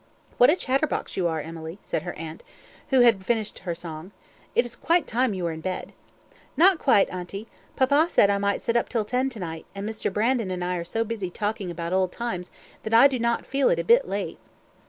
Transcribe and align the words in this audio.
"What 0.39 0.49
a 0.49 0.55
chatterbox 0.55 1.15
you 1.15 1.27
are, 1.27 1.41
Emily," 1.41 1.77
said 1.83 2.01
her 2.01 2.13
aunt, 2.13 2.43
who 2.89 3.01
had 3.01 3.23
finished 3.23 3.59
her 3.59 3.75
song. 3.75 4.09
"It 4.55 4.65
is 4.65 4.75
quite 4.75 5.05
time 5.05 5.35
you 5.35 5.43
were 5.43 5.51
in 5.51 5.61
bed." 5.61 5.93
"Not 6.57 6.79
quite, 6.79 7.07
auntie; 7.11 7.47
papa 7.75 8.07
said 8.09 8.31
I 8.31 8.39
might 8.39 8.63
sit 8.63 8.75
up 8.75 8.89
till 8.89 9.05
ten 9.05 9.29
tonight; 9.29 9.67
and 9.75 9.87
Mr. 9.87 10.11
Brandon 10.11 10.49
and 10.49 10.63
I 10.65 10.77
are 10.77 10.83
so 10.83 11.03
busy 11.03 11.29
talking 11.29 11.69
about 11.69 11.93
old 11.93 12.11
times, 12.11 12.49
that 12.81 12.95
I 12.95 13.07
do 13.07 13.19
not 13.19 13.45
feel 13.45 13.69
it 13.69 13.77
a 13.77 13.83
bit 13.83 14.07
late." 14.07 14.39